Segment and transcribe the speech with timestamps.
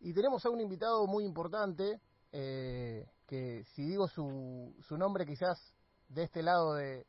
[0.00, 2.00] Y tenemos a un invitado muy importante,
[2.32, 5.74] eh, que si digo su, su nombre quizás
[6.08, 7.06] de este lado de,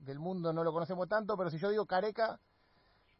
[0.00, 2.40] del mundo no lo conocemos tanto, pero si yo digo Careca,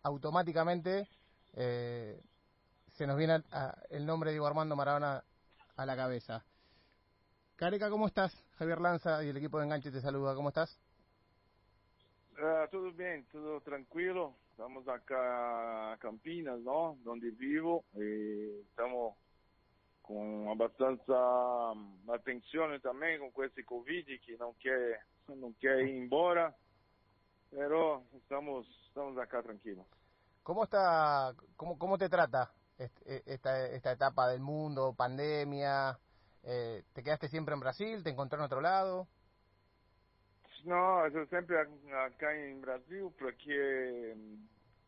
[0.03, 1.09] automáticamente
[1.53, 2.21] eh,
[2.97, 3.43] se nos viene
[3.91, 5.23] el nombre de Armando Maradona
[5.77, 6.45] a la cabeza.
[7.57, 8.33] Careca, ¿cómo estás?
[8.59, 10.79] Javier Lanza y el equipo de Enganche te saluda, ¿cómo estás?
[12.41, 14.35] Uh, tudo bem, tudo tranquilo.
[14.53, 16.99] Estamos acá a Campinas, não?
[17.07, 17.85] Onde vivo.
[17.95, 19.15] E estamos
[20.01, 21.03] com bastante
[22.09, 26.55] atenção também com esse Covid que não quer, não quer ir embora.
[27.51, 29.85] Pero estamos, estamos acá tranquilos.
[30.43, 35.99] ¿Cómo está, cómo, cómo te trata esta, esta etapa del mundo, pandemia?
[36.43, 38.03] Eh, ¿Te quedaste siempre en Brasil?
[38.03, 39.09] ¿Te encontró en otro lado?
[40.65, 44.15] Não, eu sempre aqui em Brasil, porque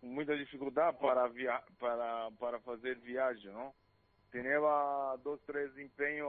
[0.03, 3.73] muita dificuldade para via para para fazer viagem, não?
[4.31, 6.29] Tinha dois, três empenhos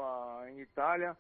[0.50, 1.18] em Itália,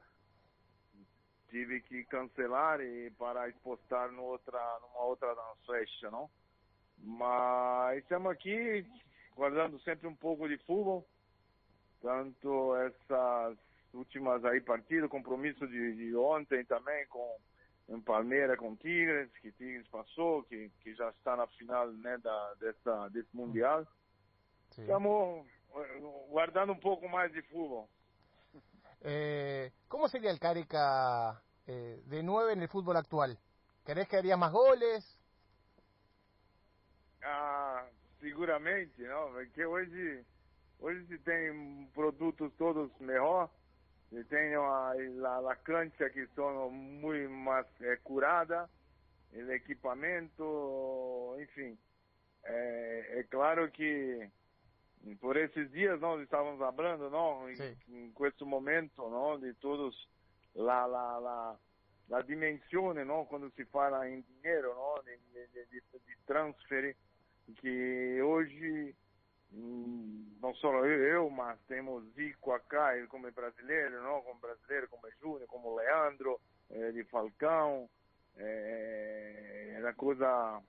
[1.50, 6.30] tive que cancelar e para expostar no outra numa outra festa, não?
[6.98, 8.86] Mas estamos aqui
[9.36, 11.05] guardando sempre um pouco de futebol,
[12.02, 13.58] tanto essas
[13.94, 17.38] últimas aí partidas, compromisso de, de ontem também com
[17.89, 22.53] em Palmeiras com Tigres, que Tigres passou, que, que já está na final né, da,
[22.56, 23.86] dessa, desse Mundial.
[24.72, 24.81] Sim.
[24.81, 27.89] Estamos eh, guardando um pouco mais de futebol.
[29.02, 33.38] Eh, ¿Cómo sería el Carica eh, de 9 en el fútbol actual?
[33.86, 35.20] ¿Querés que haría más goles?
[37.22, 37.86] Ah,
[38.20, 40.26] seguramente, não, porque hoje,
[40.80, 43.50] hoje se tem produtos todos melhor
[44.14, 48.70] e tem a, a, a cancha que são muito mais é, curada,
[49.33, 51.78] o equipamento, enfim.
[52.44, 54.30] É, é, claro que
[55.20, 60.08] por esses dias nós estávamos falando, não, em, com esse momento, não, de todos
[60.53, 61.59] lá, lá, lá,
[62.11, 65.17] a dimensão, não, quando se fala em dinheiro, não, de,
[67.55, 69.02] que hoje Hum,
[69.53, 74.21] não só eu, eu, mas temos Zico acá, ele como é brasileiro, não?
[74.21, 77.89] como brasileiro, como é Júnior, como Leandro, é, de Falcão,
[78.36, 80.61] é, era coisa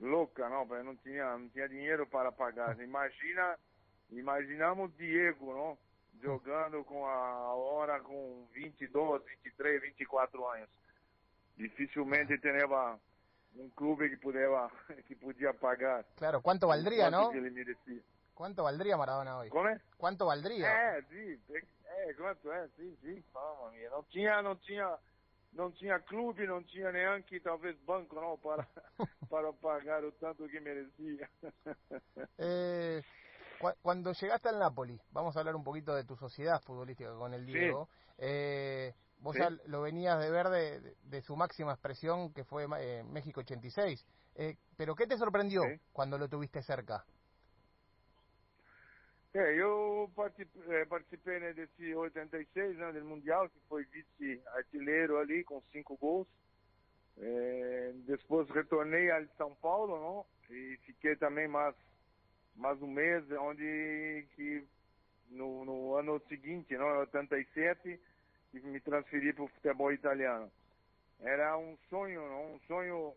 [0.00, 0.66] louca, não?
[0.66, 2.78] Porque não tinha, não tinha dinheiro para pagar.
[2.80, 3.58] Imagina,
[4.10, 5.78] imaginamos Diego, não?
[6.20, 10.68] Jogando com a hora com 22, 23, 24 anos.
[11.56, 12.66] Dificilmente teria
[13.56, 14.68] um clube que podia,
[15.06, 16.04] que podia pagar.
[16.16, 17.30] Claro, quanto valdria, não?
[17.30, 18.02] Que ele merecia.
[18.34, 19.50] ¿Cuánto valdría Maradona hoy?
[19.96, 20.66] ¿Cuánto valdría?
[20.66, 21.38] É, sim,
[21.84, 23.90] é, quanto é, sim, sim, fala, minha.
[23.90, 24.98] Não tinha, não tinha,
[25.52, 28.66] não tinha clube, não tinha nem que talvez banco, não, para,
[29.30, 31.28] para pagar o tanto que merecía.
[32.38, 33.02] eh,
[33.80, 37.46] cuando llegaste al Napoli, vamos a hablar un poquito de tu sociedad futbolística con el
[37.46, 37.88] Diego.
[37.92, 38.14] Sí.
[38.18, 39.40] Eh, vos sí.
[39.40, 44.04] ya lo venías de ver de, de, su máxima expresión que fue eh, México 86.
[44.34, 45.80] Eh, pero ¿qué te sorprendió sí.
[45.92, 47.04] cuando lo tuviste cerca?
[49.34, 55.62] É, eu participei, participei né, desse 86, né, do Mundial, que foi vice-artilheiro ali, com
[55.72, 56.28] cinco gols.
[57.16, 60.26] É, depois retornei a São Paulo, não?
[60.54, 61.74] E fiquei também mais,
[62.54, 64.66] mais um mês, onde que
[65.30, 67.98] no, no ano seguinte, não, 87,
[68.50, 70.50] que me transferi para o futebol italiano.
[71.20, 72.54] Era um sonho, não?
[72.54, 73.14] um sonho,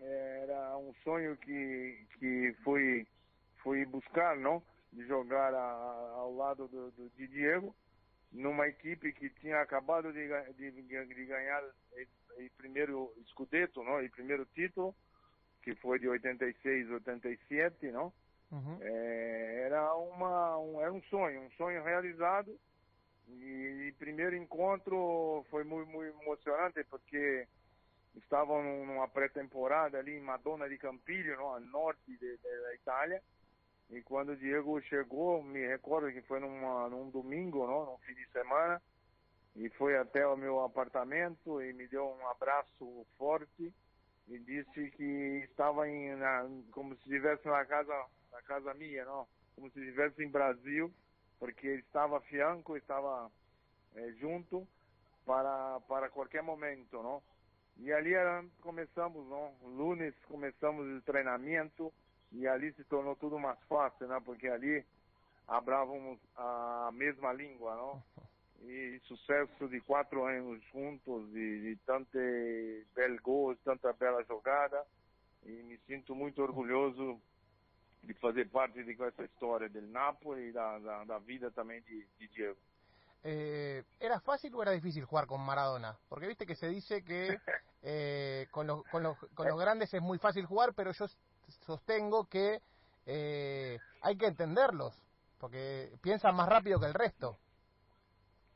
[0.00, 3.04] era um sonho que, que fui,
[3.62, 4.62] fui buscar, não?
[4.96, 7.76] De jogar a, ao lado do, do, de Diego,
[8.32, 14.02] numa equipe que tinha acabado de, de, de ganhar o primeiro escudeto, não?
[14.02, 14.94] e primeiro título,
[15.62, 18.12] que foi de 86, 87, não?
[18.50, 18.78] Uhum.
[18.80, 22.58] É, era uma um, era um sonho, um sonho realizado.
[23.28, 27.46] E, e primeiro encontro foi muito, muito emocionante porque
[28.14, 33.22] estavam numa pré-temporada ali em Madonna de Campilho, no, norte de, de, da Itália.
[33.90, 38.14] E quando o Diego chegou, me recordo que foi numa, num domingo, não, num fim
[38.14, 38.82] de semana,
[39.54, 43.72] e foi até o meu apartamento e me deu um abraço forte
[44.28, 49.26] e disse que estava em, na, como se estivesse na casa, na casa minha, não,
[49.54, 50.92] como se estivesse em Brasil,
[51.38, 53.30] porque estava fianco, estava
[53.94, 54.66] é, junto
[55.24, 57.22] para para qualquer momento, não?
[57.78, 58.12] E ali
[58.60, 59.54] começamos, não?
[59.62, 61.92] Lunes começamos o treinamento
[62.32, 64.20] e ali se tornou tudo mais fácil, né?
[64.24, 64.84] Porque ali
[65.46, 68.02] hablávamos a mesma língua, não?
[68.58, 72.18] E sucesso de quatro anos juntos, de, de tanto
[72.94, 74.82] belo gol, tanta bela jogada,
[75.44, 77.20] e me sinto muito orgulhoso
[78.02, 82.06] de fazer parte de essa história do Napoli e da, da, da vida também de,
[82.18, 82.58] de Diego.
[83.24, 85.98] Eh, ¿Era fácil o era difícil jugar con Maradona?
[86.08, 87.38] Porque viste que se dice que
[87.82, 91.06] eh, con, los, con, los, con los grandes es muy fácil jugar, pero yo
[91.48, 92.60] sostengo que
[93.06, 95.00] eh, hay que entenderlos,
[95.38, 97.38] porque piensan más rápido que el resto.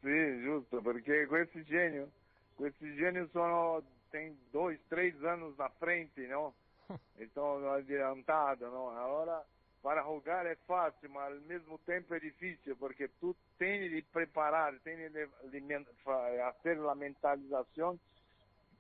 [0.03, 2.11] Sim, justo, porque com esse gênio,
[2.57, 6.55] com esse gênio só tem dois, três anos na frente, não?
[7.17, 8.89] Então, adiantado, não?
[8.91, 9.45] Agora,
[9.83, 14.79] para jogar é fácil, mas ao mesmo tempo é difícil, porque tu tem de preparar,
[14.81, 15.29] tem de,
[16.03, 17.99] fazer a mentalização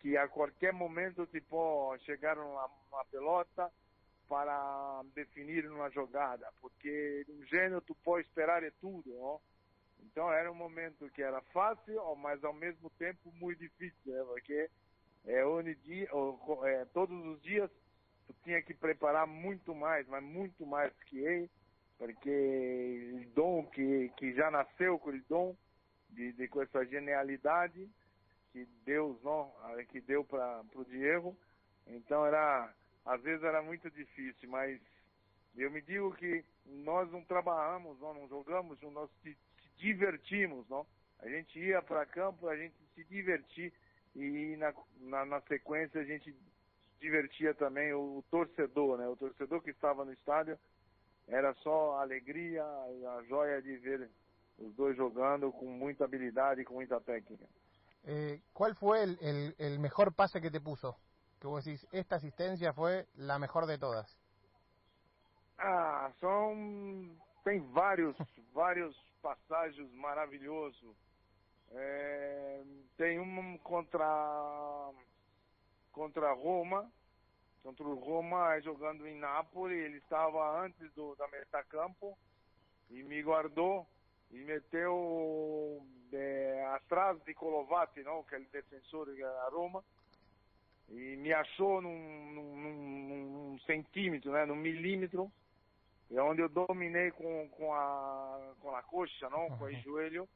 [0.00, 3.70] que a qualquer momento te pode chegar uma, uma pelota
[4.30, 9.40] para definir uma jogada, porque um gênio tu pode esperar é tudo, não?
[10.04, 14.22] Então era um momento que era fácil, mas ao mesmo tempo muito difícil, né?
[14.28, 14.70] porque
[15.26, 16.08] é, onde dia,
[16.64, 17.68] é, todos os dias
[18.28, 21.50] tu tinha que preparar muito mais, mas muito mais que ele,
[21.98, 25.56] porque o dom que, que já nasceu com o dom,
[26.08, 27.90] de, de, com essa genialidade
[28.52, 29.52] que Deus não,
[29.88, 31.36] que deu para o Diego,
[31.88, 32.72] então era,
[33.04, 34.80] às vezes era muito difícil, mas
[35.56, 39.36] eu me digo que nós não trabalhamos, nós não jogamos, nós se,
[39.76, 40.86] divertimos, não?
[41.18, 43.72] A gente ia para campo, a gente se divertir
[44.14, 46.34] e na, na, na sequência a gente
[47.00, 49.08] divertia também o, o, torcedor, né?
[49.08, 50.58] O torcedor que estava no estádio
[51.26, 52.62] era só alegria
[52.98, 54.10] e a joia de ver
[54.58, 57.46] os dois jogando com muita habilidade e com muita técnica.
[58.04, 60.96] Eh, ¿Cuál fue el, el, el, mejor pase que te puso?
[61.40, 64.16] Que vos decís, esta asistencia fue la mejor de todas.
[65.58, 68.16] Ah, são tem vários
[68.52, 70.96] vários passagens maravilhosos.
[71.72, 72.62] É,
[72.96, 74.90] tem um contra
[75.92, 76.90] contra Roma,
[77.62, 82.18] contra o Roma jogando em Nápoles, ele estava antes do da metacampo
[82.90, 83.86] e me guardou
[84.30, 89.84] e meteu é, atrás de Colovati, não, que é o defensor da Roma,
[90.90, 95.30] e me achou num, num, num, centímetro, né, num milímetro,
[96.10, 100.28] é onde eu dominei com, com, a, com a coxa, não, com o joelho,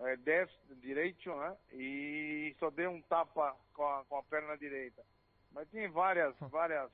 [0.00, 5.04] é, destro, direito, né, e só dei um tapa com a, com a perna direita.
[5.52, 6.90] Mas tem várias, várias,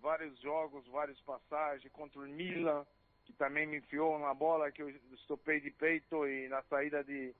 [0.00, 2.86] vários jogos, várias passagens contra o Milan,
[3.24, 7.34] que também me enfiou uma bola que eu estopei de peito e na saída de,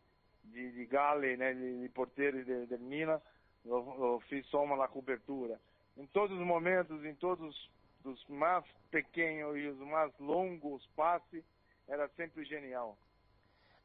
[0.44, 3.20] de, de Gale, né, de, de porteiro de, de Milan,
[3.68, 5.60] eu, eu, fiz só uma na cobertura.
[5.96, 7.70] Em todos os momentos, em todos
[8.04, 11.44] os mais pequenos e os mais longos passes,
[11.86, 12.96] era sempre genial.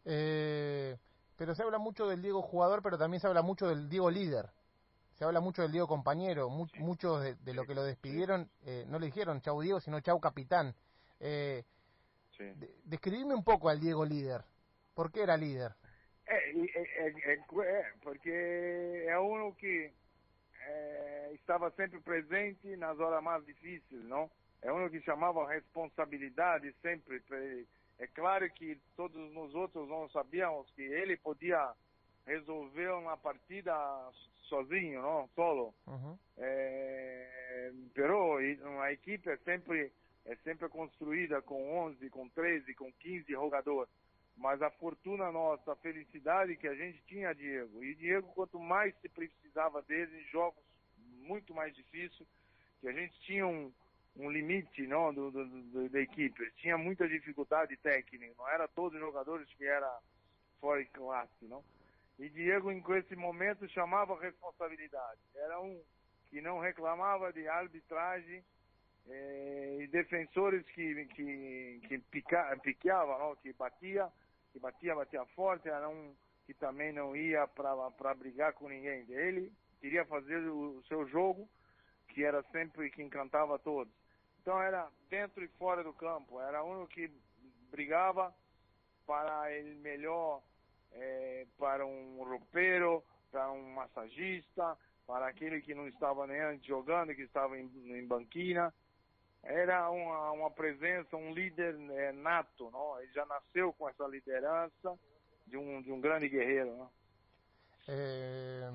[0.05, 0.97] Eh,
[1.35, 4.49] pero se habla mucho del Diego jugador, pero también se habla mucho del Diego líder.
[5.15, 6.49] Se habla mucho del Diego compañero.
[6.49, 6.79] Mu sí.
[6.79, 10.19] Muchos de, de, lo que lo despidieron eh, no le dijeron chau Diego, sino chau
[10.19, 10.75] capitán.
[11.19, 11.63] Eh,
[12.37, 12.43] Sí.
[12.55, 14.43] De, describime un poco al Diego líder.
[14.93, 15.75] ¿Por qué era líder?
[16.33, 16.51] É,
[17.05, 19.91] é, é, é porque é um que
[21.33, 24.29] estava sempre presente nas horas mais difíceis, não?
[24.61, 27.21] É um que chamava responsabilidade sempre.
[27.99, 31.73] É claro que todos nós outros não sabíamos que ele podia
[32.25, 33.73] resolver uma partida
[34.43, 35.29] sozinho, não?
[35.35, 35.73] Solo.
[35.87, 36.17] Uhum.
[36.37, 39.91] É, pero uma equipe é sempre
[40.25, 43.91] é sempre construída com 11, com 13, com 15 jogadores.
[44.35, 47.83] Mas a fortuna nossa, a felicidade que a gente tinha, Diego.
[47.83, 50.61] E Diego, quanto mais se precisava dele em jogos
[50.97, 52.27] muito mais difíceis,
[52.81, 53.71] que a gente tinha um,
[54.15, 56.51] um limite não, do, do, do, da equipe.
[56.57, 58.33] Tinha muita dificuldade técnica.
[58.37, 59.99] Não era todos os jogadores que era
[60.59, 61.63] fora de classe, não?
[62.19, 65.19] E Diego, em esse momento, chamava responsabilidade.
[65.35, 65.81] Era um
[66.29, 68.43] que não reclamava de arbitragem
[69.07, 73.35] eh, e defensores que que que pica, piqueava, não?
[73.35, 74.11] que batia,
[74.53, 79.05] que batia, batia forte, era um que também não ia para brigar com ninguém.
[79.09, 81.49] Ele queria fazer o, seu jogo,
[82.09, 83.91] que era sempre que encantava todos.
[84.41, 87.09] Então era dentro e fora do campo, era um que
[87.71, 88.33] brigava
[89.07, 90.41] para ele melhor,
[90.91, 97.15] eh, para um roupeiro, para um massagista, para aquele que não estava nem antes jogando,
[97.15, 98.73] que estava em, em banquina
[99.43, 102.99] era uma, uma presença, um líder é, nato, não?
[103.01, 104.97] ele já nasceu com essa liderança
[105.45, 106.77] de um, de um grande guerreiro.
[106.77, 106.91] ¿no?
[107.87, 108.71] Eh,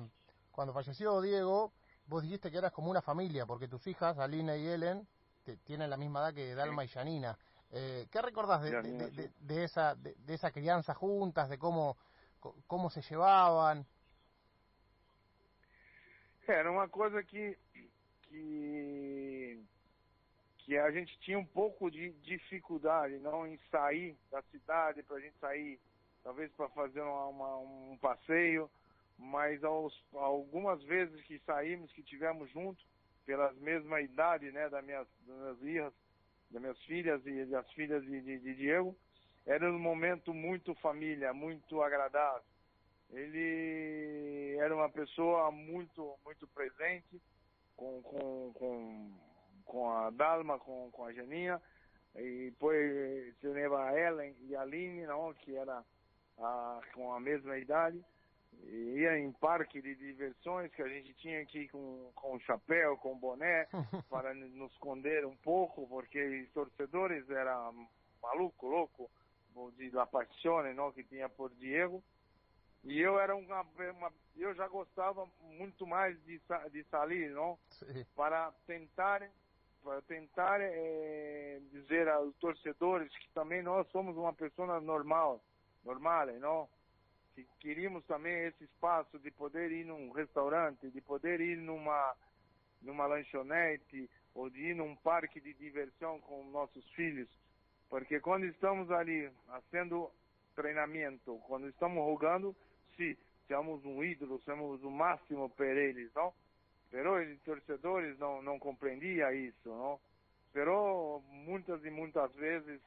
[0.51, 1.73] cuando falleció Diego,
[2.05, 5.07] vos dijiste que eras como una familia, porque tus hijas, Alina y Ellen,
[5.43, 6.89] te, tienen la misma edad que Dalma sí.
[6.89, 7.37] y Janina.
[7.71, 11.97] Eh, ¿Qué recordás de, de, de, de, esa, de, esa crianza juntas, de cómo,
[12.67, 13.85] cómo se llevaban?
[16.47, 17.59] Era uma coisa que,
[18.23, 19.63] que
[20.69, 25.19] que a gente tinha um pouco de dificuldade não em sair da cidade para a
[25.19, 25.79] gente sair
[26.23, 28.69] talvez para fazer uma, uma, um passeio
[29.17, 32.85] mas aos, algumas vezes que saímos que tivemos junto
[33.25, 35.93] pelas mesma idade né das minhas, das minhas
[36.51, 38.95] das minhas filhas e das filhas de, de, de Diego
[39.47, 42.43] era um momento muito família muito agradável.
[43.09, 47.19] Ele era uma pessoa muito muito presente
[47.75, 49.28] com, com, com
[49.69, 51.61] com a Dalma, com, com a Janinha,
[52.15, 55.85] e depois se a Ellen e a Aline, não, que era
[56.39, 58.03] a, com a mesma idade,
[58.63, 63.17] e ia em parque de diversões que a gente tinha aqui com, com chapéu, com
[63.17, 63.67] boné,
[64.09, 67.87] para nos esconder um pouco, porque os torcedores eram
[68.21, 69.09] maluco, louco,
[69.77, 72.03] de La Passione, não, que tinha por Diego.
[72.83, 77.59] E eu era uma, uma, eu já gostava muito mais de, de sair, não?
[77.69, 78.05] Sim.
[78.15, 79.29] Para tentar
[79.83, 85.41] para tentar é, dizer aos torcedores que também nós somos uma pessoa normal,
[85.83, 86.67] normal, não?
[87.33, 92.15] Que queríamos também esse espaço de poder ir num restaurante, de poder ir numa
[92.81, 97.27] numa lanchonete ou de ir num parque de diversão com nossos filhos,
[97.89, 100.09] porque quando estamos ali fazendo
[100.55, 102.55] treinamento, quando estamos jogando,
[102.95, 103.17] sim,
[103.47, 106.33] somos um ídolo, somos o máximo para eles, não?
[106.91, 109.99] Pero os torcedores não, não compreendia isso, não?
[110.51, 112.81] Pero muitas e muitas vezes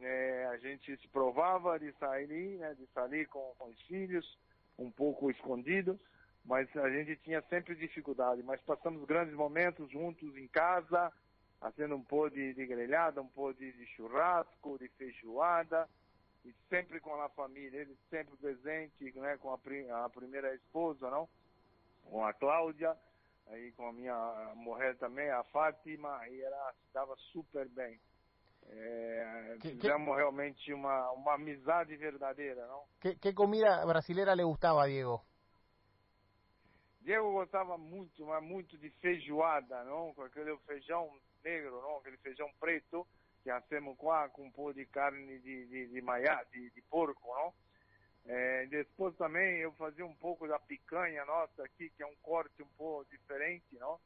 [0.00, 4.38] é, a gente se provava de sair, né, de sair com, com os filhos,
[4.78, 5.98] um pouco escondido,
[6.44, 8.42] mas a gente tinha sempre dificuldade.
[8.44, 11.12] Mas passamos grandes momentos juntos em casa,
[11.58, 15.88] fazendo um pó de, de grelhada, um pó de, de churrasco, de feijoada,
[16.44, 21.28] e sempre com a família, ele sempre presente, né, com a, a primeira esposa, não?
[22.04, 22.96] Com a Cláudia
[23.48, 28.00] aí com a minha mulher também, a Fátima, e ela estava super bem.
[28.70, 30.16] É, que, fizemos que...
[30.16, 32.84] realmente uma, uma amizade verdadeira, não?
[33.00, 35.24] Que, que comida brasileira le gostava, Diego?
[37.00, 40.12] Diego gostava muito, mas muito de feijoada, não?
[40.14, 41.08] Com aquele feijão
[41.42, 41.98] negro, não?
[41.98, 43.06] Aquele feijão preto
[43.42, 47.34] que hacemos com, com um pouco de carne de, de, de, maia, de, de porco,
[47.34, 47.54] não?
[48.28, 52.62] É, depois também eu fazia um pouco da picanha nossa aqui, que é um corte
[52.62, 53.98] um pouco diferente, não?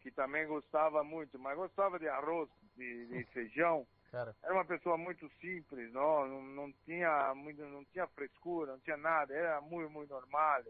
[0.00, 3.86] Que também gostava muito, mas gostava de arroz, de, de feijão.
[4.10, 4.34] Cara.
[4.42, 8.96] Era uma pessoa muito simples, não, não, não tinha muito, não tinha frescura, não tinha
[8.96, 10.64] nada, era muito, muito normal.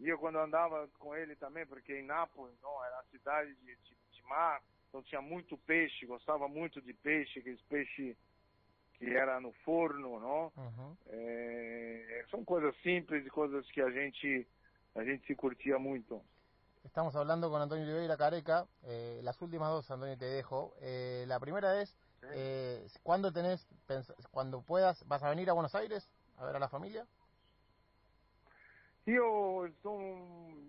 [0.00, 3.76] E eu quando andava com ele também, porque em Nápoles, não, era a cidade de,
[3.76, 8.16] de, de mar, então tinha muito peixe, gostava muito de peixe, aqueles peixes
[9.16, 10.52] era no forno, não?
[10.56, 10.96] Uhum.
[11.06, 14.46] É, são coisas simples e coisas que a gente
[14.94, 16.22] a gente se curtia muito.
[16.84, 20.74] Estamos hablando con Antonio Oliveira Careca, eh, las últimas dos, Antonio, te dejo.
[20.80, 21.90] Eh, la primera es,
[22.20, 22.26] sí.
[22.32, 23.66] eh, ¿cuándo tenés,
[24.30, 27.06] cuando puedas, vas a venir a Buenos Aires a ver a la familia?
[29.06, 29.68] Eu,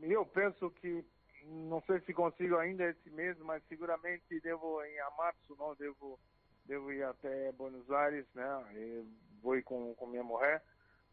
[0.01, 1.05] eu penso que,
[1.45, 6.19] não sei se consigo ainda esse mês, mas seguramente devo, em março, não, devo
[6.65, 8.65] devo ir até Buenos Aires, né?
[8.75, 9.05] E
[9.41, 10.63] vou ir com, com minha mulher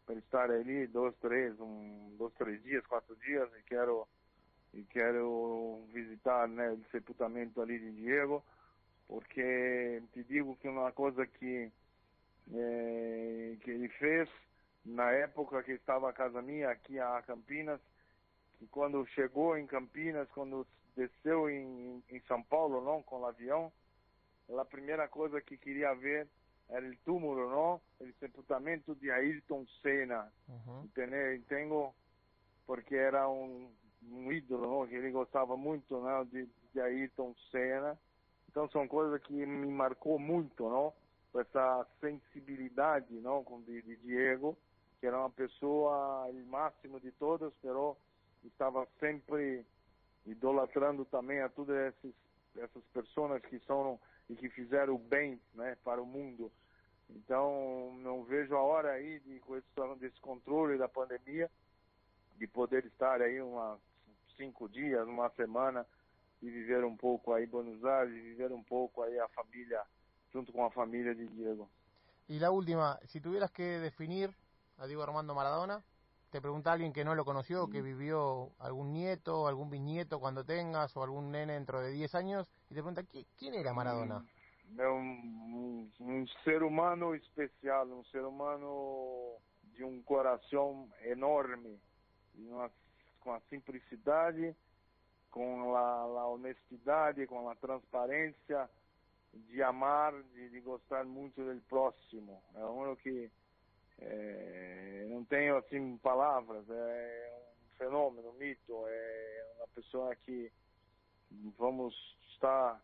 [0.05, 4.07] para estar ali dois, três, um, dois, três dias, quatro dias e quero
[4.73, 8.41] e quero visitar, né, o sepultamento ali de Diego,
[9.05, 11.69] porque te digo que uma coisa que
[12.53, 14.29] é, que ele fez
[14.85, 17.81] na época que estava a casa minha aqui a Campinas,
[18.57, 20.65] que quando chegou em Campinas, quando
[20.95, 23.71] desceu em, em São Paulo, não, com o avião,
[24.59, 26.27] a primeira coisa que queria ver
[26.69, 27.81] era o túmulo, não?
[27.99, 30.83] O sepultamento de Ayrton Senna, uhum.
[30.85, 31.93] entendeu?
[32.65, 33.69] Porque era um,
[34.09, 34.87] um ídolo, não?
[34.87, 36.25] Que ele gostava muito, não?
[36.25, 37.97] De, de Ayrton Senna.
[38.49, 40.93] Então são coisas que me marcou muito, não?
[41.39, 43.43] Essa sensibilidade, não?
[43.43, 44.57] Com de, de Diego,
[44.99, 47.97] que era uma pessoa o máximo de todos, pero
[48.43, 49.65] estava sempre
[50.25, 52.13] idolatrando também a todas essas
[52.57, 53.99] essas pessoas que são
[54.29, 56.51] e que fizeram o bem né, para o mundo.
[57.09, 61.49] Então, não vejo a hora aí de questão desse controle da pandemia,
[62.37, 63.77] de poder estar aí uma
[64.37, 65.85] cinco dias, uma semana
[66.41, 69.81] e viver um pouco aí Buenos Aires, e viver um pouco aí a família
[70.33, 71.69] junto com a família de Diego.
[72.27, 74.33] E a última, se tuvieras que definir
[74.77, 75.83] a Diego Armando Maradona,
[76.31, 80.95] te pregunta alguien que no lo conoció, que vivió algún nieto, algún bisnieto cuando tengas,
[80.95, 83.03] o algún nene dentro de 10 años, y te pregunta,
[83.37, 84.25] ¿quién era Maradona?
[84.77, 89.35] É um, um, ser humano especial, um ser humano
[89.75, 91.77] de um coração enorme,
[93.19, 94.55] com a simplicidade,
[95.29, 98.69] com a, honestidade, com a transparência,
[99.33, 102.41] de amar, de, de gostar muito do próximo.
[102.55, 103.29] É um que
[103.99, 110.49] é, não tenho assim palavras, é um fenômeno, um mito, é uma pessoa que
[111.57, 112.81] vamos estar,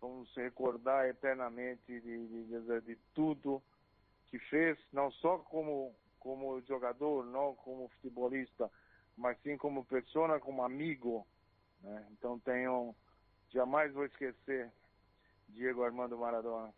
[0.00, 3.62] vamos recordar eternamente de, de, de, tudo
[4.26, 8.68] que fez, não só como como jogador, não como futebolista,
[9.16, 11.24] mas sim como pessoa, como amigo.
[11.80, 12.04] Né?
[12.10, 12.96] Então tenho,
[13.50, 14.72] jamais vou esquecer
[15.46, 16.74] Diego Armando Maradona.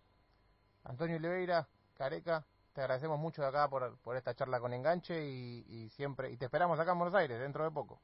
[0.84, 2.44] Antonio Oliveira, Careca,
[2.74, 6.36] te agradecemos mucho de acá por, por esta charla con enganche y, y, siempre y
[6.36, 8.02] te esperamos acá en Buenos Aires dentro de poco.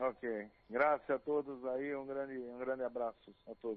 [0.00, 3.76] Ok, gracias a todos aí, um grande, um grande abraço a todos.